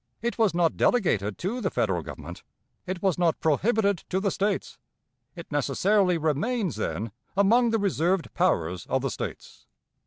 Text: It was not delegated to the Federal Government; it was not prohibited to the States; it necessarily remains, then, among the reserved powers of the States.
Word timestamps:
It 0.23 0.39
was 0.39 0.55
not 0.55 0.77
delegated 0.77 1.37
to 1.37 1.61
the 1.61 1.69
Federal 1.69 2.01
Government; 2.01 2.41
it 2.87 3.03
was 3.03 3.19
not 3.19 3.39
prohibited 3.39 3.97
to 4.09 4.19
the 4.19 4.31
States; 4.31 4.79
it 5.35 5.51
necessarily 5.51 6.17
remains, 6.17 6.77
then, 6.77 7.11
among 7.37 7.69
the 7.69 7.77
reserved 7.77 8.33
powers 8.33 8.87
of 8.87 9.03
the 9.03 9.11
States. 9.11 9.67